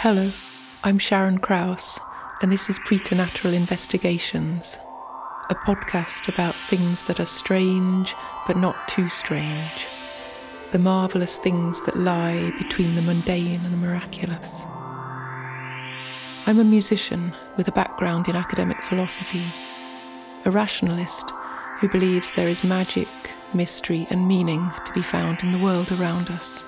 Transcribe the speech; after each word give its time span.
Hello, 0.00 0.30
I'm 0.84 0.98
Sharron 0.98 1.40
Kraus, 1.40 1.98
and 2.42 2.52
this 2.52 2.68
is 2.68 2.78
Preternatural 2.80 3.54
Investigations, 3.54 4.76
a 5.48 5.54
podcast 5.54 6.28
about 6.28 6.54
things 6.68 7.04
that 7.04 7.18
are 7.18 7.24
strange 7.24 8.14
but 8.46 8.58
not 8.58 8.76
too 8.88 9.08
strange, 9.08 9.86
the 10.70 10.78
marvellous 10.78 11.38
things 11.38 11.80
that 11.86 11.96
lie 11.96 12.52
between 12.58 12.94
the 12.94 13.00
mundane 13.00 13.64
and 13.64 13.72
the 13.72 13.78
miraculous. 13.78 14.64
I'm 16.46 16.58
a 16.58 16.64
musician 16.64 17.32
with 17.56 17.66
a 17.66 17.72
background 17.72 18.28
in 18.28 18.36
academic 18.36 18.82
philosophy, 18.82 19.50
a 20.44 20.50
rationalist 20.50 21.30
who 21.80 21.88
believes 21.88 22.32
there 22.32 22.48
is 22.48 22.62
magic, 22.62 23.08
mystery, 23.54 24.06
and 24.10 24.28
meaning 24.28 24.70
to 24.84 24.92
be 24.92 25.02
found 25.02 25.42
in 25.42 25.52
the 25.52 25.58
world 25.58 25.90
around 25.90 26.28
us. 26.28 26.66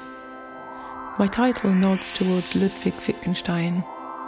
My 1.18 1.26
title 1.26 1.72
nods 1.72 2.12
towards 2.12 2.54
Ludwig 2.54 2.94
Wittgenstein, 2.94 3.82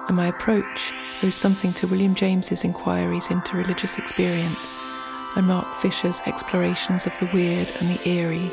and 0.09 0.17
my 0.17 0.27
approach 0.27 0.93
owes 1.23 1.37
something 1.37 1.73
to 1.75 1.87
William 1.87 2.17
James's 2.17 2.65
inquiries 2.65 3.31
into 3.31 3.57
religious 3.57 3.97
experience 3.97 4.81
and 5.37 5.47
Mark 5.47 5.73
Fisher's 5.77 6.21
explorations 6.27 7.07
of 7.07 7.17
the 7.21 7.27
weird 7.27 7.71
and 7.79 7.91
the 7.91 8.09
eerie. 8.09 8.51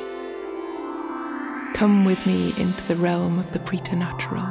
Come 1.73 2.05
with 2.05 2.23
me 2.27 2.53
into 2.59 2.87
the 2.87 2.95
realm 2.95 3.39
of 3.39 3.51
the 3.53 3.59
preternatural. 3.59 4.45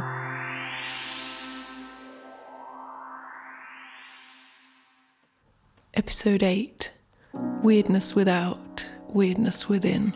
Episode 5.94 6.42
8 6.42 6.92
Weirdness 7.62 8.16
Without, 8.16 8.91
Weirdness 9.10 9.68
Within. 9.68 10.12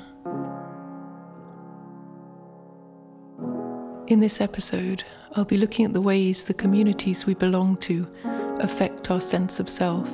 In 4.10 4.18
this 4.18 4.40
episode, 4.40 5.04
I'll 5.36 5.44
be 5.44 5.56
looking 5.56 5.84
at 5.84 5.92
the 5.92 6.00
ways 6.00 6.42
the 6.42 6.52
communities 6.52 7.26
we 7.26 7.34
belong 7.34 7.76
to 7.76 8.10
affect 8.58 9.08
our 9.08 9.20
sense 9.20 9.60
of 9.60 9.68
self 9.68 10.10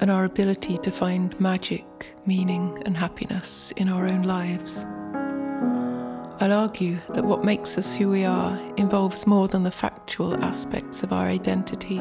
and 0.00 0.10
our 0.10 0.24
ability 0.24 0.78
to 0.78 0.90
find 0.90 1.38
magic, 1.40 2.12
meaning, 2.26 2.82
and 2.86 2.96
happiness 2.96 3.72
in 3.76 3.88
our 3.88 4.08
own 4.08 4.24
lives. 4.24 4.84
I'll 6.42 6.52
argue 6.52 6.96
that 7.10 7.24
what 7.24 7.44
makes 7.44 7.78
us 7.78 7.94
who 7.94 8.08
we 8.08 8.24
are 8.24 8.58
involves 8.76 9.28
more 9.28 9.46
than 9.46 9.62
the 9.62 9.70
factual 9.70 10.34
aspects 10.42 11.04
of 11.04 11.12
our 11.12 11.26
identity, 11.26 11.98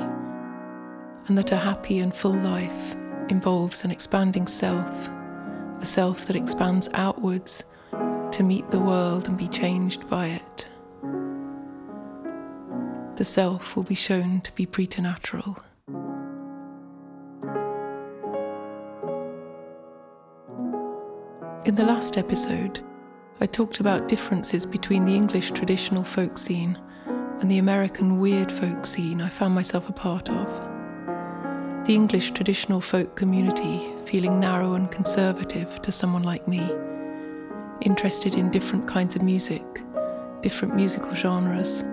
and 1.27 1.37
that 1.37 1.51
a 1.51 1.57
happy 1.57 1.99
and 1.99 2.11
full 2.11 2.37
life 2.37 2.95
involves 3.29 3.85
an 3.85 3.91
expanding 3.91 4.47
self, 4.47 5.07
a 5.79 5.85
self 5.85 6.25
that 6.25 6.35
expands 6.35 6.89
outwards 6.95 7.65
to 8.31 8.41
meet 8.41 8.67
the 8.71 8.79
world 8.79 9.27
and 9.27 9.37
be 9.37 9.47
changed 9.47 10.09
by 10.09 10.25
it 10.25 10.65
the 13.19 13.25
self 13.25 13.75
will 13.75 13.83
be 13.83 13.95
shown 13.95 14.39
to 14.39 14.51
be 14.53 14.65
preternatural. 14.65 15.57
In 21.65 21.75
the 21.75 21.83
last 21.83 22.17
episode, 22.17 22.79
I 23.41 23.45
talked 23.45 23.81
about 23.81 24.07
differences 24.07 24.65
between 24.65 25.03
the 25.03 25.13
English 25.13 25.51
traditional 25.51 26.01
folk 26.01 26.37
scene 26.37 26.79
and 27.41 27.51
the 27.51 27.57
American 27.57 28.21
weird 28.21 28.49
folk 28.49 28.85
scene 28.85 29.19
I 29.19 29.27
found 29.27 29.53
myself 29.53 29.89
a 29.89 29.91
part 29.91 30.29
of. 30.29 30.47
The 31.85 31.95
English 31.95 32.31
traditional 32.31 32.79
folk 32.79 33.17
community 33.17 33.91
feeling 34.05 34.39
narrow 34.39 34.75
and 34.75 34.89
conservative 34.89 35.81
to 35.81 35.91
someone 35.91 36.23
like 36.23 36.47
me, 36.47 36.65
interested 37.81 38.35
in 38.35 38.49
different 38.49 38.87
kinds 38.87 39.17
of 39.17 39.23
music, 39.23 39.65
different 40.41 40.73
musical 40.73 41.13
genres 41.13 41.83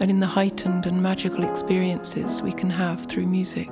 and 0.00 0.10
in 0.10 0.20
the 0.20 0.26
heightened 0.26 0.86
and 0.86 1.02
magical 1.02 1.44
experiences 1.44 2.40
we 2.42 2.52
can 2.52 2.70
have 2.70 3.06
through 3.06 3.26
music. 3.26 3.70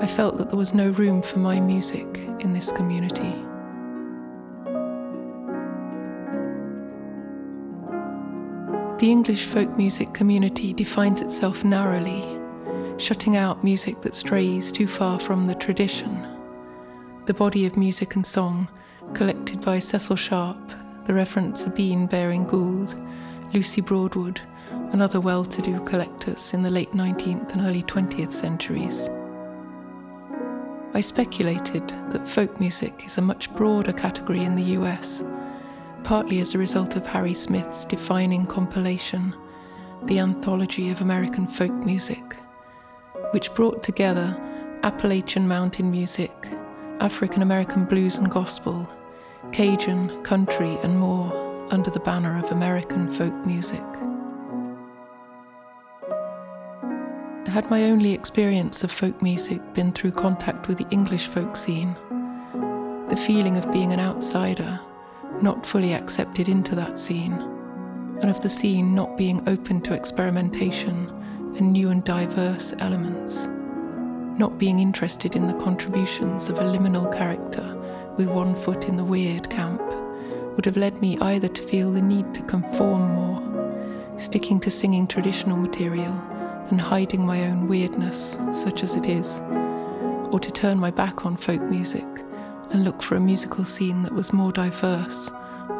I 0.00 0.06
felt 0.06 0.36
that 0.36 0.50
there 0.50 0.58
was 0.58 0.74
no 0.74 0.90
room 0.90 1.22
for 1.22 1.38
my 1.38 1.60
music 1.60 2.18
in 2.40 2.52
this 2.52 2.70
community. 2.70 3.34
The 8.98 9.10
English 9.10 9.46
folk 9.46 9.76
music 9.76 10.12
community 10.14 10.72
defines 10.72 11.20
itself 11.20 11.64
narrowly, 11.64 12.22
shutting 12.98 13.36
out 13.36 13.64
music 13.64 14.00
that 14.02 14.14
strays 14.14 14.70
too 14.70 14.86
far 14.86 15.18
from 15.18 15.46
the 15.46 15.54
tradition. 15.54 16.26
The 17.26 17.34
body 17.34 17.66
of 17.66 17.76
music 17.76 18.14
and 18.14 18.24
song, 18.24 18.68
collected 19.14 19.60
by 19.60 19.78
Cecil 19.78 20.16
Sharp, 20.16 20.72
the 21.06 21.14
Reverend 21.14 21.56
Sabine 21.58 22.06
Baring 22.06 22.44
Gould, 22.44 22.94
Lucy 23.54 23.80
Broadwood, 23.80 24.40
and 24.90 25.00
other 25.00 25.20
well 25.20 25.44
to 25.44 25.62
do 25.62 25.78
collectors 25.84 26.54
in 26.54 26.62
the 26.64 26.70
late 26.70 26.90
19th 26.90 27.52
and 27.52 27.62
early 27.62 27.84
20th 27.84 28.32
centuries. 28.32 29.08
I 30.92 31.00
speculated 31.00 31.88
that 32.10 32.26
folk 32.26 32.58
music 32.58 33.04
is 33.06 33.16
a 33.16 33.22
much 33.22 33.54
broader 33.54 33.92
category 33.92 34.42
in 34.42 34.56
the 34.56 34.76
US, 34.78 35.22
partly 36.02 36.40
as 36.40 36.54
a 36.54 36.58
result 36.58 36.96
of 36.96 37.06
Harry 37.06 37.32
Smith's 37.32 37.84
defining 37.84 38.44
compilation, 38.44 39.32
The 40.06 40.18
Anthology 40.18 40.90
of 40.90 41.00
American 41.00 41.46
Folk 41.46 41.72
Music, 41.86 42.34
which 43.30 43.54
brought 43.54 43.84
together 43.84 44.36
Appalachian 44.82 45.46
mountain 45.46 45.92
music, 45.92 46.48
African 46.98 47.42
American 47.42 47.84
blues 47.84 48.18
and 48.18 48.28
gospel, 48.28 48.88
Cajun, 49.52 50.24
country, 50.24 50.76
and 50.82 50.98
more 50.98 51.53
under 51.70 51.90
the 51.90 52.00
banner 52.00 52.38
of 52.38 52.50
American 52.50 53.12
folk 53.12 53.34
music. 53.46 53.82
Had 57.46 57.70
my 57.70 57.84
only 57.84 58.12
experience 58.12 58.82
of 58.82 58.90
folk 58.90 59.22
music 59.22 59.60
been 59.74 59.92
through 59.92 60.10
contact 60.10 60.66
with 60.66 60.76
the 60.76 60.88
English 60.90 61.28
folk 61.28 61.54
scene, 61.56 61.94
the 63.08 63.16
feeling 63.16 63.56
of 63.56 63.70
being 63.70 63.92
an 63.92 64.00
outsider, 64.00 64.80
not 65.40 65.64
fully 65.64 65.94
accepted 65.94 66.48
into 66.48 66.74
that 66.74 66.98
scene, 66.98 67.32
and 68.20 68.28
of 68.28 68.40
the 68.40 68.48
scene 68.48 68.94
not 68.94 69.16
being 69.16 69.48
open 69.48 69.80
to 69.82 69.94
experimentation 69.94 71.08
and 71.56 71.72
new 71.72 71.90
and 71.90 72.02
diverse 72.04 72.74
elements, 72.80 73.46
not 74.36 74.58
being 74.58 74.80
interested 74.80 75.36
in 75.36 75.46
the 75.46 75.62
contributions 75.62 76.48
of 76.48 76.58
a 76.58 76.64
liminal 76.64 77.16
character 77.16 77.76
with 78.16 78.26
one 78.26 78.54
foot 78.54 78.88
in 78.88 78.96
the 78.96 79.04
weird 79.04 79.48
camp 79.48 79.80
would 80.54 80.64
have 80.64 80.76
led 80.76 81.00
me 81.00 81.18
either 81.18 81.48
to 81.48 81.62
feel 81.62 81.92
the 81.92 82.02
need 82.02 82.32
to 82.34 82.42
conform 82.42 83.02
more, 83.14 84.18
sticking 84.18 84.60
to 84.60 84.70
singing 84.70 85.06
traditional 85.06 85.56
material 85.56 86.12
and 86.70 86.80
hiding 86.80 87.26
my 87.26 87.44
own 87.46 87.68
weirdness, 87.68 88.38
such 88.52 88.82
as 88.82 88.96
it 88.96 89.06
is, 89.06 89.40
or 90.30 90.38
to 90.40 90.50
turn 90.50 90.78
my 90.78 90.90
back 90.90 91.26
on 91.26 91.36
folk 91.36 91.62
music 91.62 92.06
and 92.70 92.84
look 92.84 93.02
for 93.02 93.16
a 93.16 93.20
musical 93.20 93.64
scene 93.64 94.02
that 94.02 94.14
was 94.14 94.32
more 94.32 94.52
diverse 94.52 95.30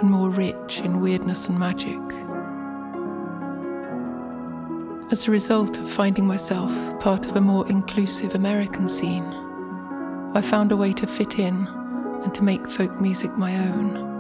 and 0.01 0.11
more 0.11 0.31
rich 0.31 0.81
in 0.81 1.01
weirdness 1.01 1.49
and 1.49 1.59
magic. 1.59 1.99
As 5.11 5.29
a 5.29 5.31
result 5.31 5.79
of 5.79 5.89
finding 5.89 6.27
myself 6.27 6.73
part 7.01 7.27
of 7.27 7.37
a 7.37 7.41
more 7.41 7.69
inclusive 7.69 8.35
American 8.35 8.89
scene, 8.89 9.25
I 10.35 10.41
found 10.41 10.73
a 10.73 10.77
way 10.77 10.93
to 10.95 11.07
fit 11.07 11.39
in 11.39 11.67
and 12.25 12.35
to 12.35 12.43
make 12.43 12.71
folk 12.71 13.01
music 13.01 13.37
my 13.37 13.55
own. 13.57 14.14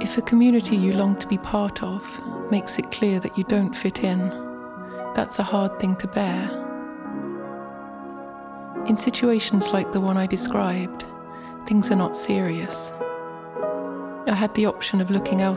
If 0.00 0.16
a 0.16 0.22
community 0.22 0.76
you 0.76 0.92
long 0.92 1.16
to 1.16 1.26
be 1.26 1.38
part 1.38 1.82
of 1.82 2.02
makes 2.52 2.78
it 2.78 2.92
clear 2.92 3.18
that 3.18 3.36
you 3.36 3.42
don't 3.44 3.74
fit 3.74 4.04
in, 4.04 4.20
that's 5.14 5.40
a 5.40 5.42
hard 5.42 5.80
thing 5.80 5.96
to 5.96 6.06
bear. 6.06 6.64
In 8.86 8.96
situations 8.96 9.72
like 9.72 9.90
the 9.90 10.00
one 10.00 10.16
I 10.16 10.26
described, 10.26 11.04
things 11.66 11.90
are 11.90 11.96
not 11.96 12.16
serious. 12.16 12.92
I 14.28 14.34
had 14.36 14.54
the 14.54 14.66
option 14.66 15.00
of 15.00 15.10
looking 15.10 15.40
elsewhere 15.40 15.56